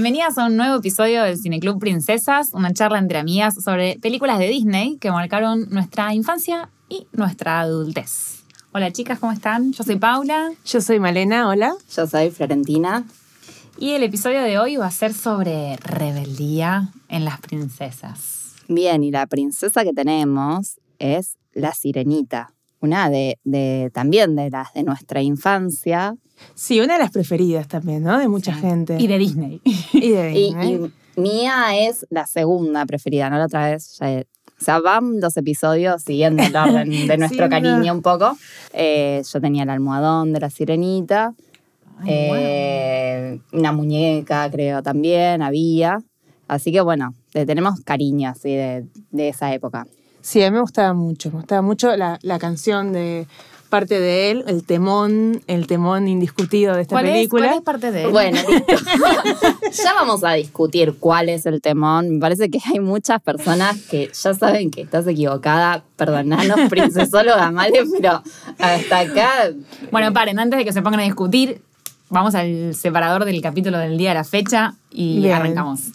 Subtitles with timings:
[0.00, 4.46] Bienvenidas a un nuevo episodio del Cineclub Princesas, una charla entre amigas sobre películas de
[4.46, 8.44] Disney que marcaron nuestra infancia y nuestra adultez.
[8.70, 9.72] Hola chicas, ¿cómo están?
[9.72, 10.52] Yo soy Paula.
[10.64, 11.74] Yo soy Malena, hola.
[11.92, 13.06] Yo soy Florentina.
[13.76, 18.54] Y el episodio de hoy va a ser sobre rebeldía en las princesas.
[18.68, 22.54] Bien, y la princesa que tenemos es la sirenita.
[22.80, 26.14] Una de, de también de las de nuestra infancia.
[26.54, 28.18] Sí, una de las preferidas también, ¿no?
[28.18, 28.96] De mucha gente.
[29.00, 29.60] Y de Disney.
[29.92, 30.74] Y de Disney.
[31.16, 33.38] y mía es la segunda preferida, ¿no?
[33.38, 34.22] La otra vez ya-
[34.60, 37.94] o sea, van los episodios siguiendo el orden de nuestro Sí, cariño no.
[37.94, 38.36] un poco.
[38.72, 41.32] Eh, yo tenía el almohadón de la sirenita.
[42.00, 45.98] Ay, Eh, Una muñeca, creo, también había.
[46.48, 49.86] Así que bueno, le tenemos cariño así de, de esa época.
[50.28, 51.30] Sí, a mí me gustaba mucho.
[51.30, 53.26] Me gustaba mucho la, la canción de
[53.70, 57.46] parte de él, el temón, el temón indiscutido de esta ¿Cuál, es, película.
[57.46, 58.10] cuál es parte de él?
[58.10, 58.38] Bueno,
[59.72, 62.10] ya vamos a discutir cuál es el temón.
[62.10, 65.82] Me parece que hay muchas personas que ya saben que estás equivocada.
[65.96, 68.22] Perdonanos, princesóloga Male, pero
[68.58, 69.30] hasta acá.
[69.90, 71.62] Bueno, paren, antes de que se pongan a discutir,
[72.10, 75.36] vamos al separador del capítulo del día de la fecha y Bien.
[75.36, 75.92] arrancamos.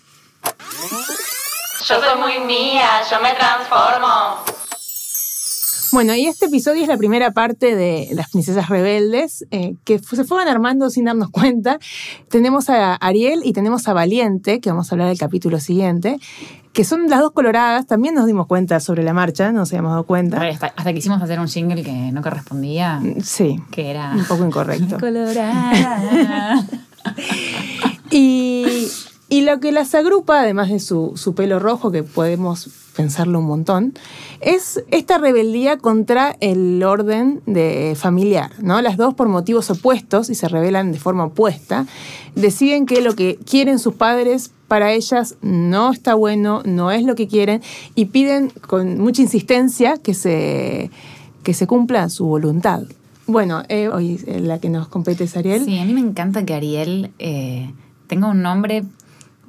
[1.86, 4.38] Yo soy muy mía, yo me transformo.
[5.92, 10.24] Bueno, y este episodio es la primera parte de Las Princesas Rebeldes, eh, que se
[10.24, 11.80] fueron armando sin darnos cuenta.
[12.30, 16.20] Tenemos a Ariel y tenemos a Valiente, que vamos a hablar del capítulo siguiente,
[16.72, 17.86] que son las dos coloradas.
[17.86, 20.42] También nos dimos cuenta sobre la marcha, no nos habíamos dado cuenta.
[20.42, 24.14] Hasta, hasta quisimos hacer un jingle que no correspondía, Sí, que era...
[24.14, 24.98] un poco incorrecto.
[25.02, 26.66] Colorada.
[29.44, 33.94] Lo que las agrupa, además de su, su pelo rojo, que podemos pensarlo un montón,
[34.42, 38.52] es esta rebeldía contra el orden de familiar.
[38.62, 38.82] ¿no?
[38.82, 41.86] Las dos, por motivos opuestos y se rebelan de forma opuesta,
[42.36, 47.16] deciden que lo que quieren sus padres para ellas no está bueno, no es lo
[47.16, 47.62] que quieren,
[47.96, 50.90] y piden con mucha insistencia que se,
[51.44, 52.84] que se cumpla su voluntad.
[53.28, 55.64] Bueno, eh, hoy eh, la que nos compete es Ariel.
[55.66, 57.72] Sí, a mí me encanta que Ariel eh,
[58.08, 58.84] tenga un nombre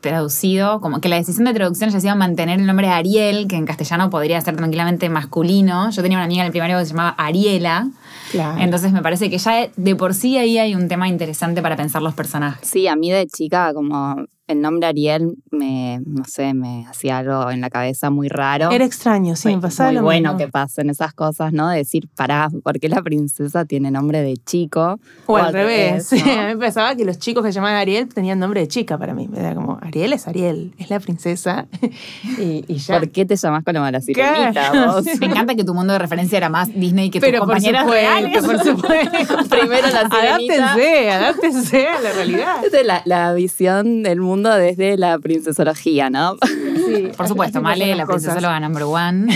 [0.00, 3.56] traducido, como que la decisión de traducción haya sido mantener el nombre de Ariel, que
[3.56, 5.90] en castellano podría ser tranquilamente masculino.
[5.90, 7.88] Yo tenía una amiga en el primario que se llamaba Ariela.
[8.30, 8.60] Claro.
[8.60, 12.02] Entonces me parece que ya de por sí ahí hay un tema interesante para pensar
[12.02, 12.68] los personajes.
[12.68, 14.16] Sí, a mí de chica, como
[14.48, 18.70] el nombre Ariel me, no sé, me hacía algo en la cabeza muy raro.
[18.70, 20.38] Era extraño, sí, me pasaba muy lo bueno mismo.
[20.38, 21.68] que pasen esas cosas, ¿no?
[21.68, 24.98] De decir, pará, ¿por qué la princesa tiene nombre de chico?
[25.26, 26.10] O al revés.
[26.10, 26.18] ¿no?
[26.18, 28.96] Sí, a mí me pensaba que los chicos que llamaban Ariel tenían nombre de chica
[28.96, 29.28] para mí.
[29.36, 31.66] Era como, Ariel es Ariel, es la princesa.
[32.38, 32.98] y, y ya.
[32.98, 35.04] ¿Por qué te llamas como la sirenita vos?
[35.20, 37.88] Me encanta que tu mundo de referencia era más Disney que tus Pero por compañeras
[37.88, 38.40] reales.
[38.42, 39.48] supuesto, por supuesto.
[39.48, 40.72] Primero la sirenita.
[40.72, 42.56] Adáptense, adáptense a la realidad.
[42.84, 46.36] La, la visión del mundo desde la princesología, ¿no?
[46.42, 49.32] Sí, Por supuesto, Male, la princesóloga number one.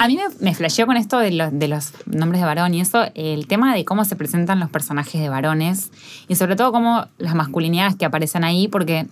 [0.00, 2.80] A mí me, me flasheó con esto de los, de los nombres de varón y
[2.80, 5.90] eso, el tema de cómo se presentan los personajes de varones
[6.28, 9.06] y sobre todo cómo las masculinidades que aparecen ahí, porque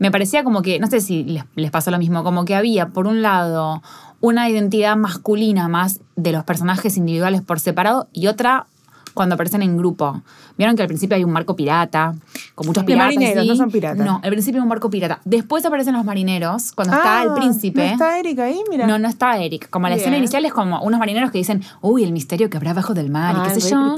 [0.00, 2.88] me parecía como que, no sé si les, les pasó lo mismo, como que había,
[2.88, 3.82] por un lado,
[4.20, 8.66] una identidad masculina más de los personajes individuales por separado y otra
[9.14, 10.22] cuando aparecen en grupo.
[10.56, 12.14] Vieron que al principio hay un barco pirata,
[12.54, 13.06] con muchos piratas.
[13.06, 13.48] marineros, ¿sí?
[13.48, 14.06] no son piratas.
[14.06, 15.20] No, al principio hay un barco pirata.
[15.24, 17.84] Después aparecen los marineros, cuando está el Ah, príncipe.
[17.84, 18.60] ¿No está Erika ahí?
[18.70, 18.86] Mira.
[18.86, 19.68] No, no está Eric.
[19.68, 20.00] Como la Bien.
[20.00, 23.10] escena inicial es como unos marineros que dicen, uy, el misterio que habrá abajo del
[23.10, 23.96] mar Ah, y el qué sé yo.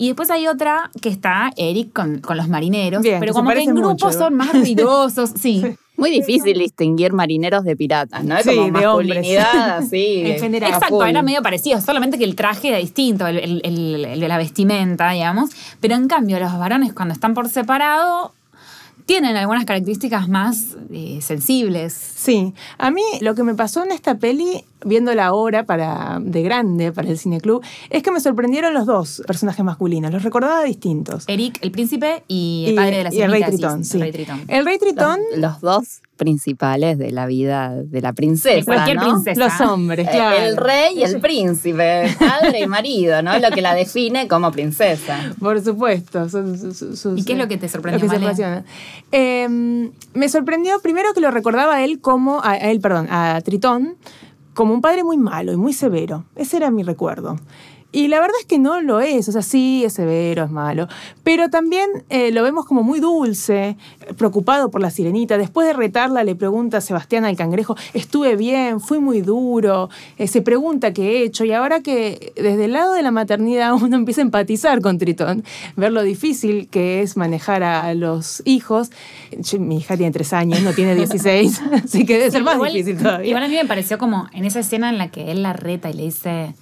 [0.00, 3.60] Y después hay otra que está Eric con, con los marineros, Bien, pero como que
[3.62, 5.62] en grupos son más ruidosos, sí.
[5.98, 8.38] Muy difícil distinguir marineros de piratas, ¿no?
[8.38, 10.22] Es Sí, como masculinidad, así.
[10.24, 10.72] En general.
[10.72, 14.28] Exacto, era medio parecido, solamente que el traje era distinto, el, el- el- el de
[14.28, 15.50] la vestimenta, digamos.
[15.80, 18.32] Pero en cambio, los varones cuando están por separado
[19.04, 21.92] tienen algunas características más eh, sensibles.
[21.92, 26.92] Sí, a mí lo que me pasó en esta peli, viéndola ahora para, de grande
[26.92, 31.24] para el cineclub, es que me sorprendieron los dos personajes masculinos, los recordaba distintos.
[31.26, 33.96] Eric, el príncipe, y el padre de la y el rey Tritón, sí, sí.
[33.98, 34.44] el rey Tritón.
[34.48, 38.54] El rey Tritón, Los, los dos principales de la vida de la princesa.
[38.56, 39.04] De cualquier ¿no?
[39.04, 39.40] princesa.
[39.42, 40.36] los hombres, Eh, claro.
[40.36, 43.38] El rey y el príncipe, padre y marido, ¿no?
[43.38, 45.32] Lo que la define como princesa.
[45.40, 46.28] Por supuesto.
[46.28, 48.62] su- su- ¿Y qué es lo que te sorprendió, lo que se.
[49.12, 49.48] Eh,
[50.14, 53.96] me sorprendió primero que lo recordaba a él como, a, a él, perdón, a Tritón,
[54.54, 56.24] como un padre muy malo y muy severo.
[56.36, 57.36] Ese era mi recuerdo.
[57.92, 60.86] Y la verdad es que no lo es, o sea, sí es severo, es malo,
[61.24, 63.76] pero también eh, lo vemos como muy dulce,
[64.16, 65.36] preocupado por la sirenita.
[65.38, 70.28] Después de retarla le pregunta a Sebastián al cangrejo, estuve bien, fui muy duro, eh,
[70.28, 73.96] se pregunta qué he hecho y ahora que desde el lado de la maternidad uno
[73.96, 75.42] empieza a empatizar con Tritón,
[75.76, 78.90] ver lo difícil que es manejar a los hijos.
[79.36, 82.72] Yo- mi hija tiene tres años, no tiene 16, así que debe ser más Igual-
[82.72, 83.26] difícil todavía.
[83.28, 85.90] Igual a mí me pareció como en esa escena en la que él la reta
[85.90, 86.54] y le dice,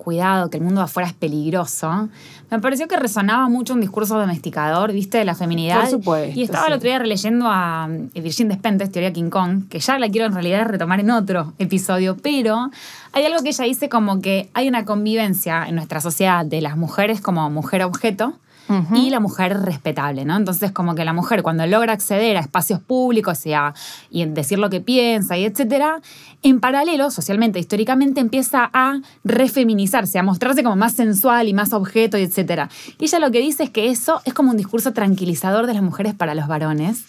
[0.00, 2.08] cuidado, que el mundo de afuera es peligroso,
[2.50, 5.82] me pareció que resonaba mucho un discurso domesticador, viste, de la feminidad.
[5.82, 9.68] Por supuesto, Y estaba el otro día releyendo a eh, Virgin Despentes, Teoría King Kong,
[9.68, 12.70] que ya la quiero en realidad retomar en otro episodio, pero
[13.12, 16.76] hay algo que ella dice como que hay una convivencia en nuestra sociedad de las
[16.76, 18.34] mujeres como mujer objeto,
[18.94, 20.36] Y la mujer respetable, ¿no?
[20.36, 23.74] Entonces, como que la mujer cuando logra acceder a espacios públicos y, a,
[24.10, 26.00] y decir lo que piensa y etcétera,
[26.42, 32.16] en paralelo, socialmente, históricamente, empieza a refeminizarse, a mostrarse como más sensual y más objeto
[32.16, 32.68] y etcétera.
[32.98, 35.82] Y ella lo que dice es que eso es como un discurso tranquilizador de las
[35.82, 37.04] mujeres para los varones.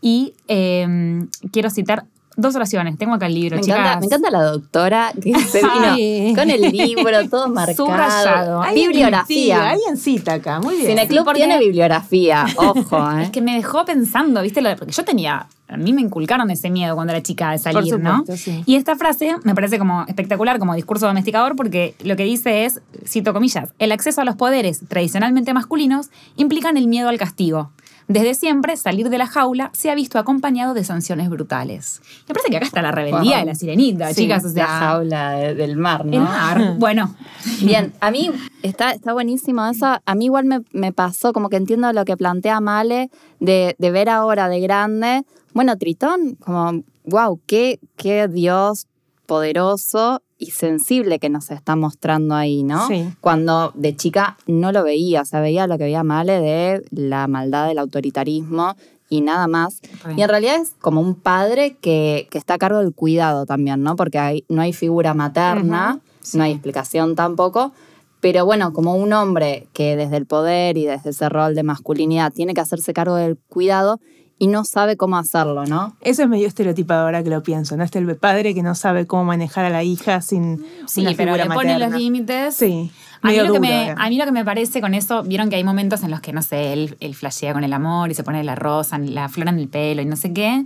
[0.00, 2.06] Y eh, quiero citar
[2.36, 2.96] dos oraciones.
[2.98, 3.78] Tengo acá el libro, Me chicas.
[3.78, 7.86] encanta, me encanta la doctora que se vino con el libro todo marcado.
[7.86, 8.62] Subrayado.
[8.74, 9.70] Bibliografía.
[9.70, 10.86] Alguien cita acá, muy bien.
[10.88, 13.24] Cineclub Sí, porque- tiene bibliografía, ojo, ¿eh?
[13.24, 14.60] Es que me dejó pensando, ¿viste?
[14.60, 17.98] Lo- Porque yo tenía, a mí me inculcaron ese miedo cuando era chica de salir,
[17.98, 18.18] ¿no?
[18.18, 18.62] supuesto, sí.
[18.66, 22.80] Y esta frase me parece como espectacular como discurso domesticador porque lo que dice es,
[23.06, 27.70] cito comillas, el acceso a los poderes tradicionalmente masculinos implican el miedo al castigo.
[28.08, 32.00] Desde siempre, salir de la jaula se ha visto acompañado de sanciones brutales.
[32.28, 33.40] Me parece que acá está la rebeldía Wow.
[33.40, 34.44] de la sirenita, Sí, chicas.
[34.44, 36.12] O sea, la jaula de- del mar, ¿no?
[36.12, 36.74] el mar.
[36.78, 37.14] Bueno,
[37.62, 38.30] Bien, a mí
[38.62, 39.86] está, está buenísimo eso.
[40.04, 43.10] A mí igual me, me pasó, como que entiendo lo que plantea Male,
[43.40, 45.22] de, de ver ahora de grande.
[45.54, 48.86] Bueno, Tritón, como, wow, qué, qué Dios
[49.26, 52.88] poderoso y sensible que nos está mostrando ahí, ¿no?
[52.88, 53.08] Sí.
[53.20, 57.28] Cuando de chica no lo veía, o sea, veía lo que veía Male de la
[57.28, 58.74] maldad del autoritarismo
[59.08, 59.80] y nada más.
[60.16, 63.84] Y en realidad es como un padre que, que está a cargo del cuidado también,
[63.84, 63.94] ¿no?
[63.94, 66.00] Porque hay, no hay figura materna,
[66.34, 67.72] no hay explicación tampoco.
[68.20, 72.32] Pero bueno, como un hombre que desde el poder y desde ese rol de masculinidad
[72.32, 74.00] tiene que hacerse cargo del cuidado
[74.38, 75.96] y no sabe cómo hacerlo, ¿no?
[76.00, 77.84] Eso es medio estereotipado ahora que lo pienso, ¿no?
[77.84, 81.34] Este el padre que no sabe cómo manejar a la hija sin sí, una pero
[81.34, 81.88] figura le pone materna.
[81.88, 82.54] los límites.
[82.56, 82.90] Sí,
[83.20, 83.94] A mí, lo que me, eh.
[83.96, 86.32] a mí lo que me parece con eso, vieron que hay momentos en los que,
[86.32, 89.48] no sé, él, él flashea con el amor y se pone la rosa, la flor
[89.48, 90.64] en el pelo y no sé qué.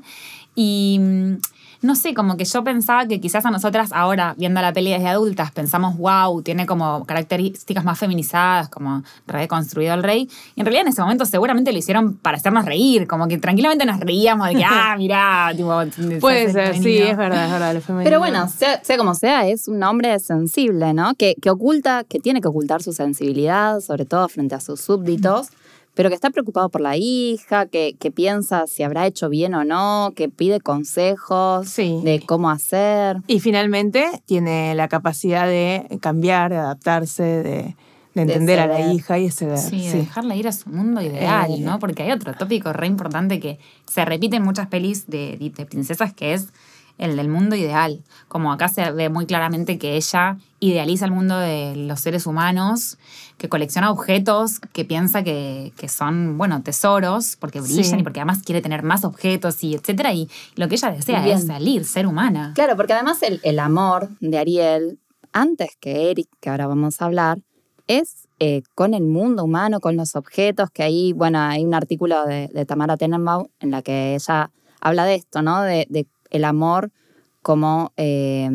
[0.54, 1.34] Y mm,
[1.82, 5.08] no sé, como que yo pensaba que quizás a nosotras ahora, viendo la peli desde
[5.08, 10.28] adultas, pensamos, wow, tiene como características más feminizadas, como reconstruido el rey.
[10.54, 13.84] Y en realidad en ese momento seguramente lo hicieron para hacernos reír, como que tranquilamente
[13.84, 17.74] nos reíamos de que, ah, mirá, tipo, Puede ser, sí, es verdad, es verdad.
[17.74, 18.04] lo femenino.
[18.04, 21.14] Pero bueno, sea, sea como sea, es un hombre sensible, ¿no?
[21.14, 25.48] Que, que oculta, que tiene que ocultar su sensibilidad, sobre todo frente a sus súbditos,
[25.96, 29.64] pero que está preocupado por la hija, que, que piensa si habrá hecho bien o
[29.64, 32.00] no, que pide consejos Sí.
[32.04, 33.16] de cómo hacer.
[33.26, 37.76] Y finalmente tiene la capacidad de cambiar, de adaptarse, de,
[38.14, 39.58] de entender a la hija y ceder.
[39.58, 39.98] Sí, de sí.
[39.98, 41.60] dejarla ir a su mundo ideal, Eh.
[41.60, 41.78] ¿no?
[41.78, 43.58] Porque hay otro tópico re importante que
[43.90, 46.52] se repite en muchas pelis de, de princesas, que es
[46.98, 48.02] el del mundo ideal.
[48.28, 52.98] Como acá se ve muy claramente que ella idealiza el mundo de los seres humanos,
[53.36, 57.96] que colecciona objetos, que piensa que, que son, bueno, tesoros, porque brillan Sí.
[58.00, 60.12] y porque además quiere tener más objetos y etcétera.
[60.14, 62.52] Y lo que ella desea es salir, ser humana.
[62.54, 64.98] Claro, porque además el, el amor de Ariel,
[65.32, 67.38] antes que Eric, que ahora vamos a hablar,
[67.88, 72.24] es eh, con el mundo humano, con los objetos, que ahí, bueno, hay un artículo
[72.24, 75.62] de, de Tamara Tenenbaum en la que ella habla de esto, ¿no?
[75.62, 76.06] De, de
[76.36, 76.90] el amor
[77.46, 78.50] como eh,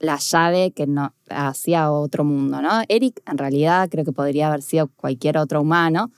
[0.00, 2.82] la llave que no, hacia otro mundo, ¿no?
[2.88, 6.10] Eric en realidad creo que podría haber sido cualquier otro humano.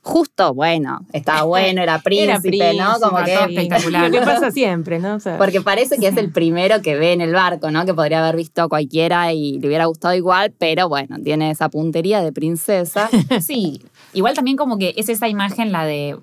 [0.00, 2.98] Justo, bueno, estaba bueno, era príncipe, ¿no?
[3.00, 4.10] Como que espectacular.
[4.10, 5.14] Lo que pasa siempre, ¿no?
[5.14, 7.86] O sea, porque parece que es el primero que ve en el barco, ¿no?
[7.86, 11.68] Que podría haber visto a cualquiera y le hubiera gustado igual, pero bueno, tiene esa
[11.68, 13.08] puntería de princesa.
[13.40, 13.80] Sí,
[14.14, 16.16] igual también como que es esa imagen la de,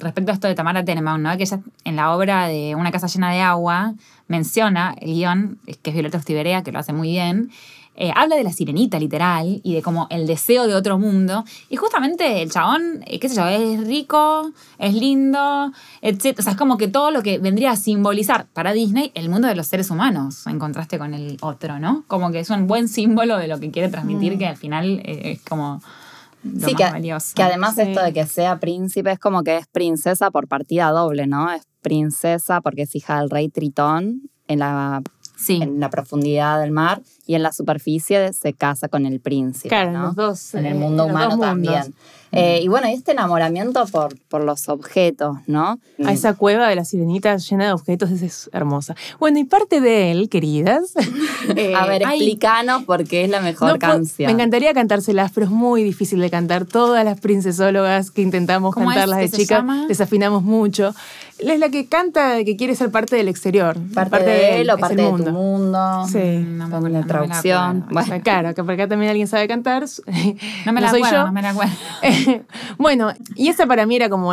[0.00, 1.36] respecto a esto de Tamara Tenenbaum, ¿no?
[1.36, 3.94] Que ella en la obra de Una casa llena de agua
[4.28, 7.50] menciona el guion, que es Violeta Ostiberea, que lo hace muy bien,
[7.96, 11.44] eh, habla de la sirenita literal y de como el deseo de otro mundo.
[11.68, 16.38] Y justamente el chabón, eh, qué sé yo, es rico, es lindo, etc.
[16.38, 19.48] O sea, es como que todo lo que vendría a simbolizar para Disney el mundo
[19.48, 22.04] de los seres humanos, en contraste con el otro, ¿no?
[22.06, 25.32] Como que es un buen símbolo de lo que quiere transmitir, que al final eh,
[25.32, 25.82] es como
[26.42, 27.32] lo sí, más que, valioso.
[27.34, 27.82] que además Sí.
[27.82, 31.50] esto de que sea príncipe es como que es princesa por partida doble, ¿no?
[31.52, 35.02] Es princesa porque es hija del rey Tritón en la,
[35.40, 35.60] Sí.
[35.62, 39.68] en la profundidad del mar y en la superficie se casa con el príncipe.
[39.68, 41.94] Claro, los dos, En el eh, mundo en humano también.
[42.32, 45.80] Eh, y bueno, y este enamoramiento por, por los objetos, ¿no?
[46.04, 48.94] A esa cueva de la sirenita llena de objetos esa es hermosa.
[49.18, 50.94] Bueno, y parte de él, queridas.
[51.56, 54.28] eh, A ver, explícanos por qué es la mejor no canción.
[54.28, 56.66] Me encantaría cantárselas, pero es muy difícil de cantar.
[56.66, 59.86] Todas las princesólogas que intentamos ¿Cómo es cantarlas que de se chica, llama?
[59.88, 60.94] desafinamos mucho.
[61.40, 63.76] Es la que canta que quiere ser parte del exterior.
[63.94, 65.24] parte, de él o parte el de mundo.
[65.24, 66.04] tu mundo.
[66.10, 66.18] Sí.
[66.46, 67.86] No me- Pongo no la me traducción.
[67.90, 68.14] Bueno.
[68.14, 69.84] Ah, Claro, que por acá también alguien sabe cantar.
[70.66, 71.26] No me la soy acuerdo, yo.
[71.26, 71.72] no me la acuerdo.
[72.78, 74.32] bueno, y esa para mí era como.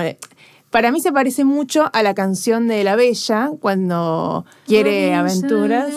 [0.69, 5.87] Para mí se parece mucho a la canción de La Bella, cuando quiere aventuras.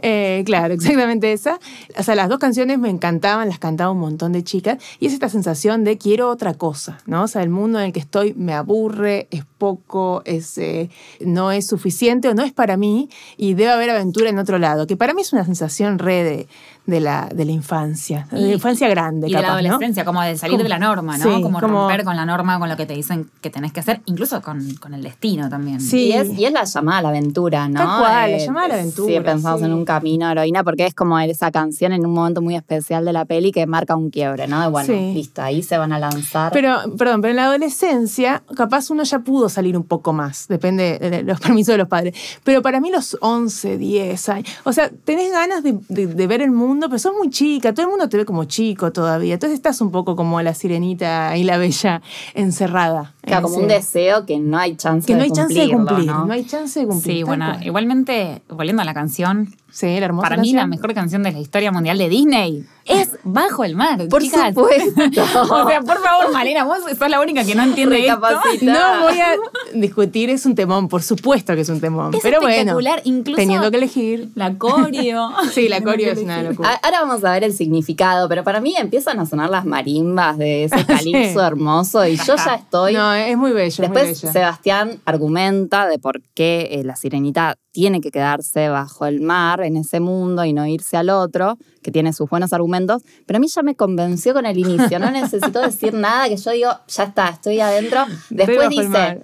[0.00, 1.58] Eh, claro, exactamente esa.
[1.96, 4.78] O sea, las dos canciones me encantaban, las cantaba un montón de chicas.
[5.00, 7.24] Y es esta sensación de quiero otra cosa, ¿no?
[7.24, 10.90] O sea, el mundo en el que estoy me aburre, es poco, es, eh,
[11.20, 14.86] no es suficiente o no es para mí y debe haber aventura en otro lado.
[14.86, 16.48] Que para mí es una sensación re de,
[16.88, 20.38] de la, de la infancia, de la infancia grande, Y de la adolescencia, como de
[20.38, 21.22] salir Como- de la norma, ¿no?
[21.24, 23.80] sí, como, como- romper con la norma, con lo que te dicen que tenés que
[23.80, 25.80] hacer, incluso con, con el destino también.
[25.82, 26.06] Sí.
[26.06, 27.78] Y es, y es la llamada a la aventura, ¿no?
[27.80, 29.66] Tal cual, la llamada a la Sí, aventura, pensamos sí.
[29.66, 33.12] en un camino heroína, porque es como esa canción en un momento muy especial de
[33.12, 34.62] la peli que marca un quiebre, ¿no?
[34.62, 35.12] De bueno, Sí.
[35.14, 36.52] listo, ahí se van a lanzar.
[36.52, 40.98] Pero, perdón, pero en la adolescencia, capaz uno ya pudo salir un poco más, depende
[40.98, 42.14] de los permisos de los padres.
[42.44, 46.40] Pero para mí los 11, 10 años, o sea, tenés ganas de, de- de ver
[46.40, 49.34] el mundo, pero sos muy chica, todo el mundo te ve como chico todavía.
[49.34, 52.00] Entonces estás un poco como la sirenita y la bella
[52.34, 53.14] encerrada.
[53.22, 55.54] en Claro, como ese- un deseo que no hay chance Que no de hay chance
[55.58, 56.24] de cumplir, ¿no?
[56.26, 56.32] ¿no?
[56.32, 57.16] hay chance de cumplir.
[57.16, 57.66] Sí, bueno, cual.
[57.66, 61.38] igualmente, volviendo a la canción, Sí, la hermosa para mí la mejor canción de la
[61.38, 64.08] historia mundial de Disney es Bajo el Mar.
[64.08, 64.48] Por chicas.
[64.48, 65.02] supuesto.
[65.54, 68.18] o sea, por favor, Malena, vos sos la única que no entiende esto.
[68.62, 69.36] No voy a
[69.74, 72.12] discutir, es un temón, por supuesto que es un temón.
[72.12, 74.30] Es pero bueno, espectacular, incluso- teniendo que elegir.
[74.34, 75.30] La coreo.
[75.52, 76.80] Sí, la coreo es una locura.
[76.82, 80.64] Ahora vamos a ver el significado, pero para mí empiezan a sonar las marimbas de
[80.64, 82.94] ese calipso hermoso y yo ya estoy.
[82.94, 84.32] No, es muy bello, muy Después bello.
[84.32, 89.76] Sebastián argumenta de por qué eh, la sirenita tiene que quedarse bajo el mar en
[89.76, 93.46] ese mundo y no irse al otro, que tiene sus buenos argumentos, pero a mí
[93.48, 97.28] ya me convenció con el inicio, no necesito decir nada, que yo digo, ya está,
[97.28, 98.04] estoy adentro.
[98.30, 99.22] Después dice,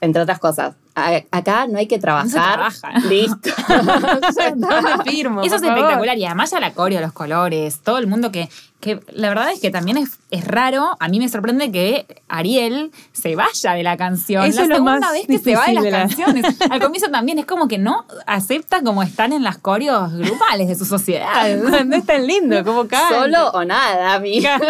[0.00, 2.30] entre otras cosas, "A- acá no hay que trabajar.
[2.30, 2.98] trabaja.
[3.08, 3.48] Listo.
[3.48, 5.78] Está, me firmo, Eso es favor.
[5.78, 6.18] espectacular.
[6.18, 8.48] Y además ya la coreo, los colores, todo el mundo que,
[8.84, 10.96] que la verdad es que también es, es raro.
[11.00, 14.44] A mí me sorprende que Ariel se vaya de la canción.
[14.44, 16.44] Eso la es lo segunda más vez que se va de las de la- canciones.
[16.70, 20.74] Al comienzo también es como que no acepta como están en las coreos grupales de
[20.74, 21.48] su sociedad.
[21.84, 23.08] No es tan lindo como canta.
[23.22, 24.60] Solo o nada, amiga.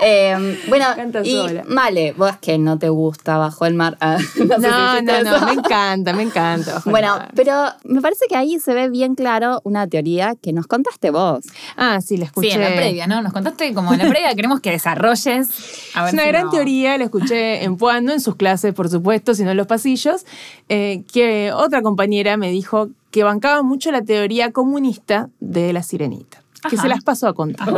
[0.00, 0.86] Eh, bueno,
[1.24, 1.38] y.
[1.66, 3.96] Male, vos que no te gusta Bajo el Mar.
[4.00, 6.74] Ah, no, No, no, me encanta, me encanta.
[6.74, 10.66] Bajo Bueno, pero me parece que ahí se ve bien claro una teoría que nos
[10.66, 11.44] contaste vos.
[11.76, 12.52] Ah, sí, la escuché.
[12.52, 12.58] Sí,
[12.90, 13.22] previa, ¿no?
[13.22, 15.48] Nos contaste como en la previa, queremos que desarrolles.
[15.94, 18.36] A ver Es una si gran no- teoría, la escuché en Puan, no en sus
[18.36, 20.24] clases, por supuesto, sino en los pasillos,
[20.68, 26.39] eh, que otra compañera me dijo que bancaba mucho la teoría comunista de la sirenita.
[26.68, 26.82] Que Ajá.
[26.82, 27.68] se las paso a contar.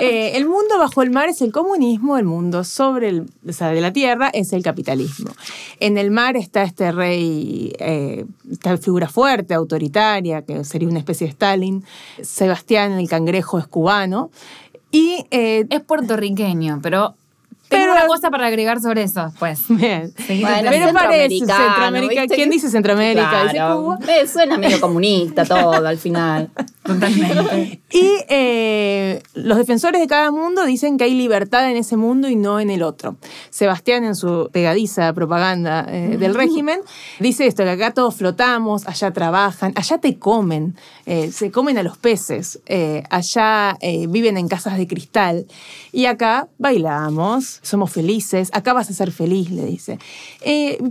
[0.00, 3.68] Eh, el mundo bajo el mar es el comunismo, el mundo sobre el, o sea,
[3.70, 5.30] de la tierra es el capitalismo.
[5.80, 11.26] En el mar está este rey, eh, esta figura fuerte, autoritaria, que sería una especie
[11.26, 11.84] de Stalin.
[12.22, 14.30] Sebastián el cangrejo es cubano.
[14.90, 17.14] Y eh, Es puertorriqueño, pero
[17.68, 19.60] tengo Pero- una cosa para agregar sobre eso después.
[19.68, 20.10] Bien.
[20.26, 22.26] Bueno, Pero parece centroamericano, Centroamérica.
[22.34, 23.42] ¿Quién dice Centroamérica?
[23.44, 23.58] Dice.
[23.58, 23.98] Cuba.
[24.06, 26.48] Me suena medio comunista todo al final.
[26.88, 27.82] Totalmente.
[27.90, 32.34] Y eh, los defensores de cada mundo dicen que hay libertad en ese mundo y
[32.34, 33.16] no en el otro.
[33.50, 36.80] Sebastián, en su pegadiza propaganda eh, del régimen,
[37.20, 41.82] dice esto: que acá todos flotamos, allá trabajan, allá te comen, eh, se comen a
[41.82, 42.60] los peces,
[43.10, 43.76] allá
[44.08, 45.46] viven en casas de cristal
[45.92, 49.98] y acá bailamos, somos felices, acá vas a ser feliz, le dice.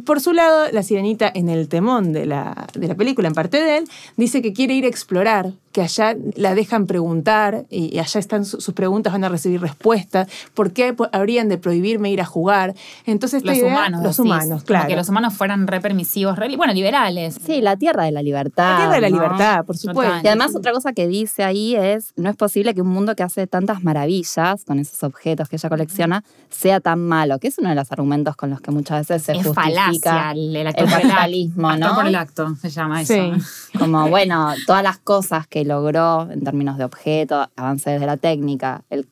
[0.05, 3.57] Por su lado, la sirenita, en el temón de la, de la película, en parte
[3.63, 3.85] de él,
[4.15, 8.45] dice que quiere ir a explorar, que allá la dejan preguntar y, y allá están
[8.45, 10.27] su- sus preguntas, van a recibir respuestas.
[10.55, 12.73] ¿Por qué habrían de prohibirme ir a jugar?
[13.05, 14.01] Entonces, esta Los idea- humanos.
[14.01, 14.87] Los decís, humanos, como claro.
[14.87, 17.37] que los humanos fueran re permisivos, re- bueno, liberales.
[17.45, 18.71] Sí, la tierra de la libertad.
[18.71, 19.15] La tierra de la ¿no?
[19.21, 19.91] libertad, por Total.
[19.93, 20.15] supuesto.
[20.23, 23.21] Y además otra cosa que dice ahí es, no es posible que un mundo que
[23.21, 27.69] hace tantas maravillas con esos objetos que ella colecciona sea tan malo, que es uno
[27.69, 31.93] de los argumentos con los que muchas veces se es justifica falacia el, capitalismo, ¿no?
[31.93, 33.13] por el acto, se llama eso.
[33.77, 38.83] Como, bueno, todas las cosas que logró en términos de objetos, avance desde la técnica,
[38.89, 39.07] el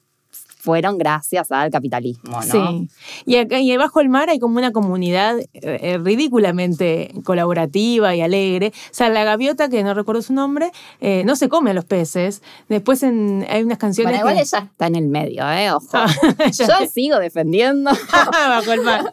[0.65, 2.41] fueron gracias al capitalismo, ¿no?
[2.41, 2.89] Sí.
[3.27, 8.21] Y, acá, y bajo el mar hay como una comunidad eh, eh, ridículamente colaborativa y
[8.21, 8.73] alegre.
[8.75, 11.85] O sea, la gaviota, que no recuerdo su nombre, eh, no se come a los
[11.85, 12.41] peces.
[12.67, 14.11] Después en- hay unas canciones.
[14.13, 15.71] Bueno, igual que- ella está en el medio, ¿eh?
[15.71, 15.87] Ojo.
[15.93, 16.07] Ah,
[16.51, 17.91] Yo sigo defendiendo.
[18.31, 19.11] bajo el mar.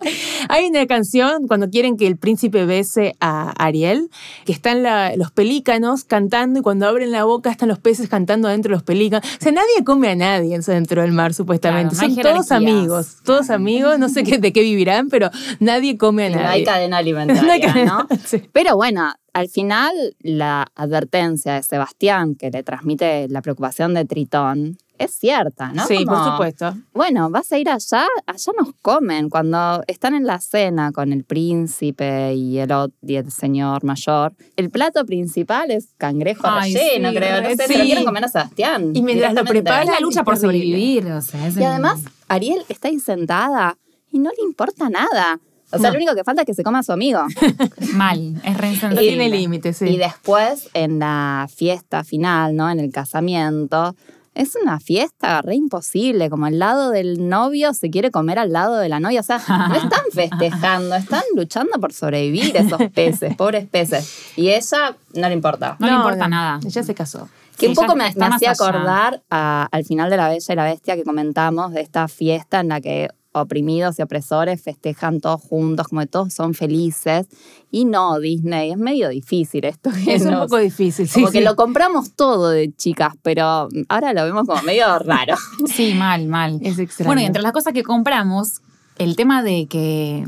[0.48, 4.08] Hay una canción cuando quieren que el príncipe bese a Ariel,
[4.46, 8.48] que están la- los pelícanos cantando y cuando abren la boca están los peces cantando
[8.48, 9.28] adentro de los pelícanos.
[9.38, 11.94] O sea, nadie come a nadie dentro del mar, supuestamente.
[11.94, 15.30] Claro, no hay Son todos amigos, todos amigos, no sé qué, de qué vivirán, pero
[15.60, 16.64] nadie come a Y no hay nadie.
[16.64, 18.06] cadena alimentaria, ¿no?
[18.24, 18.42] Sí.
[18.52, 24.78] Pero bueno, al final la advertencia de Sebastián que le transmite la preocupación de Tritón
[25.04, 25.86] es cierta, ¿no?
[25.86, 26.74] Sí, por supuesto.
[26.94, 29.28] Bueno, vas a ir allá, allá nos comen.
[29.30, 34.34] Cuando están en la cena con el príncipe y el, ot- y el señor mayor,
[34.56, 37.42] el plato principal es cangrejo Ay, relleno, sí, creo.
[37.42, 37.72] No sé, sí.
[37.72, 38.92] se lo quieren comer a Sebastián.
[38.94, 41.06] Y mientras lo Es la lucha por sobrevivir.
[41.12, 43.76] O sea, es Y el- además, Ariel está ahí sentada
[44.10, 45.38] y no le importa nada.
[45.74, 45.94] O sea, No.
[45.94, 47.20] lo único que falta es que se coma a su amigo.
[47.94, 49.86] Mal, es re No tiene límites, sí.
[49.86, 52.70] Y después, en la fiesta final, ¿no?
[52.70, 53.96] En el casamiento,
[54.34, 56.30] es una fiesta re imposible.
[56.30, 59.20] Como al lado del novio se quiere comer al lado de la novia.
[59.20, 64.32] O sea, no están festejando, están luchando por sobrevivir esos peces, pobres peces.
[64.36, 65.76] Y ella no le importa.
[65.78, 66.60] No le importa nada.
[66.64, 67.28] Ella se casó.
[67.58, 70.56] Que Sí, un poco me, me hacía acordar a- al final de La Bella y
[70.56, 75.40] la Bestia que comentamos, de esta fiesta en la que oprimidos y opresores festejan todos
[75.40, 77.26] juntos, como que todos son felices.
[77.70, 79.90] Y no, Disney, es medio difícil esto.
[79.90, 81.14] que Es un poco difícil, sí.
[81.14, 81.44] como que sí.
[81.44, 85.36] lo compramos todo de chicas, pero ahora lo vemos como medio raro.
[85.66, 86.60] Sí, mal, mal.
[86.62, 87.08] Es extraño.
[87.08, 88.60] Bueno, y entre las cosas que compramos,
[88.98, 90.24] el tema de que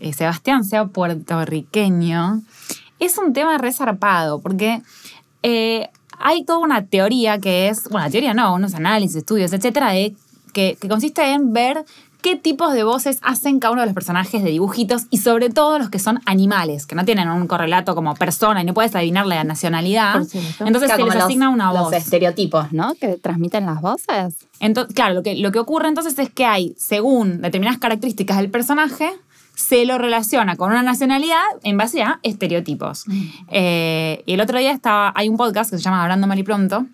[0.00, 2.42] eh, Sebastián sea puertorriqueño
[2.98, 4.82] es un tema resarpado, porque
[5.44, 5.88] eh,
[6.18, 10.16] hay toda una teoría que es, bueno, teoría no, unos análisis, estudios, etcétera, de,
[10.52, 11.84] que, que consiste en ver
[12.22, 15.78] qué tipos de voces hacen cada uno de los personajes de dibujitos y sobre todo
[15.78, 19.26] los que son animales, que no tienen un correlato como persona y no puedes adivinar
[19.26, 20.16] la nacionalidad.
[20.16, 21.92] Entonces Claro, se les los- asigna una Los voz.
[21.94, 22.94] estereotipos, ¿no?
[22.94, 24.34] Que transmiten las voces.
[24.60, 28.50] Entonces, claro, lo que, lo que ocurre entonces es que hay, según determinadas características del
[28.50, 29.10] personaje,
[29.54, 33.04] se lo relaciona con una nacionalidad en base a estereotipos.
[33.50, 36.42] Eh, y el otro día estaba, hay un podcast que se llama Hablando Mal y
[36.44, 36.86] Pronto.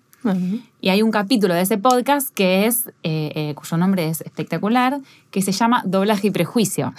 [0.85, 4.99] Y hay un capítulo de ese podcast que es, eh, eh, cuyo nombre es espectacular,
[5.31, 6.93] que se llama Doblaje y Prejuicio.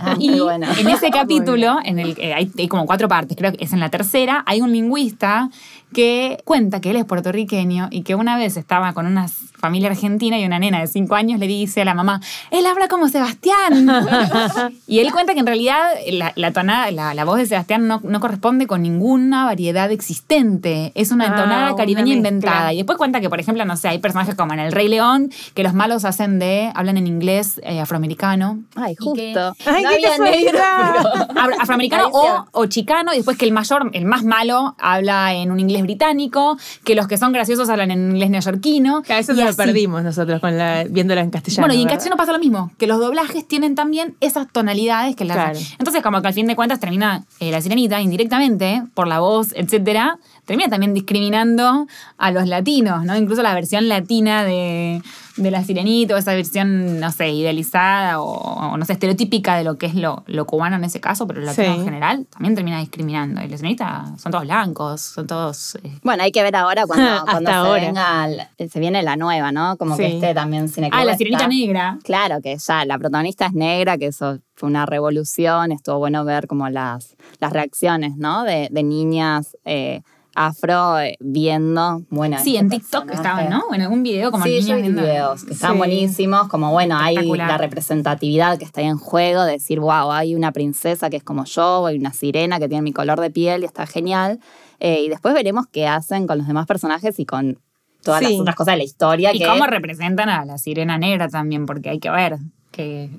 [0.00, 0.68] Ah, Y bueno.
[0.78, 3.80] en ese capítulo, en el que hay, hay como cuatro partes, creo que es en
[3.80, 5.50] la tercera, hay un lingüista
[5.92, 10.38] que cuenta que él es puertorriqueño y que una vez estaba con una familia argentina
[10.38, 13.90] y una nena de cinco años le dice a la mamá, él habla como Sebastián.
[14.86, 18.00] y él cuenta que en realidad la, la tonada, la, la voz de Sebastián no,
[18.04, 20.92] no corresponde con ninguna variedad existente.
[20.94, 22.72] Es una Ah, tonada una caribeña inventada.
[22.72, 25.30] Y después cuenta que, por ejemplo, no sé, hay personajes como en El Rey León
[25.54, 28.62] que los malos hacen de, hablan en inglés eh, afroamericano.
[28.76, 29.54] Ay, Y que- justo.
[29.64, 33.52] Ay, no qué había negro, pero- Afro- afroamericano o, o chicano, y después que el
[33.52, 37.90] mayor, el más malo, habla en un inglés británico, que los que son graciosos hablan
[37.90, 39.00] en inglés neoyorquino.
[39.02, 41.62] Que a veces lo perdimos nosotros con la, viéndola en castellano.
[41.62, 41.96] Bueno, y en ¿verdad?
[41.96, 45.58] castellano pasa lo mismo, que los doblajes tienen también esas tonalidades que las Claro.
[45.78, 49.52] Entonces, como que al fin de cuentas termina eh, la sirenita indirectamente, por la voz,
[49.54, 51.86] etcétera, termina también discriminando
[52.18, 53.16] a los latinos, ¿no?
[53.16, 55.00] Incluso la versión latina de,
[55.36, 58.26] de la sirenita, o esa versión, no sé, idealizada o,
[58.72, 61.40] o, no sé, estereotípica de lo que es lo, lo cubano en ese caso, pero
[61.40, 61.78] el latino Sí.
[61.78, 63.40] en general también termina discriminando.
[63.42, 65.76] Y la sirenita son todos blancos, son todos.
[65.82, 67.04] eh, Bueno, hay que ver ahora cuando,
[67.46, 67.80] se, ahora.
[67.80, 68.28] venga
[68.68, 69.76] se viene la nueva, ¿no?
[69.76, 70.14] Como que Sí.
[70.14, 71.98] este también Cineclub Ah, la está- sirenita negra.
[72.02, 76.46] Claro, que ya la protagonista es negra, que eso fue una revolución, estuvo bueno ver
[76.46, 78.42] como las, las reacciones, ¿no?
[78.44, 80.02] De, de niñas eh,
[80.34, 82.38] afro eh, viendo, bueno.
[82.42, 83.62] Sí, en TikTok estaban, ¿no?
[83.74, 85.78] En algún video como sí, niños yo vi viendo- videos que están Sí.
[85.78, 90.34] buenísimos, como bueno, hay la representatividad que está ahí en juego, de decir, wow, hay
[90.34, 93.62] una princesa que es como yo, hay una sirena que tiene mi color de piel
[93.62, 94.40] y está genial.
[94.80, 97.58] Eh, y después veremos qué hacen con los demás personajes y con
[98.02, 98.30] todas Sí.
[98.32, 99.32] las otras cosas de la historia.
[99.34, 102.38] Y que, cómo representan a la sirena negra también, porque hay que ver
[102.72, 103.10] que,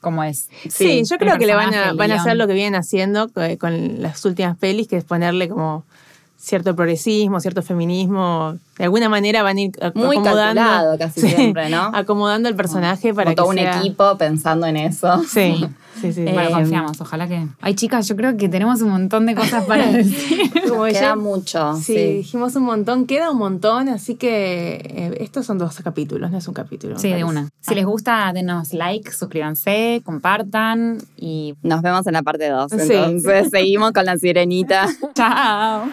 [0.00, 0.48] cómo es.
[0.68, 3.58] Sí, yo creo que le van a, van a hacer lo que vienen haciendo eh,
[3.58, 5.84] con las últimas pelis, que es ponerle como
[6.44, 8.56] cierto progresismo, cierto feminismo.
[8.78, 10.60] De alguna manera van a ir Muy acomodando.
[10.60, 11.90] calculado casi siempre, ¿no?
[11.94, 15.22] Acomodando el personaje para como todo que un sea- equipo pensando en eso.
[15.28, 15.64] Sí,
[16.00, 16.22] sí, sí.
[16.24, 17.46] Bueno, Eh, confiamos, ojalá que.
[17.60, 20.50] Ay, chicas, yo creo que tenemos un montón de cosas para decir.
[20.68, 21.74] Como Queda ya- mucho.
[21.76, 22.12] Sí, Sí.
[22.16, 26.48] dijimos un montón, queda un montón, así que eh, estos son dos capítulos, no es
[26.48, 26.98] un capítulo.
[26.98, 27.48] Sí, de una.
[27.60, 32.70] Si les gusta, denos like, suscríbanse, compartan y Nos vemos en la parte 2.
[32.72, 32.76] Sí.
[32.92, 34.86] Entonces seguimos con la sirenita.
[35.14, 35.84] chao.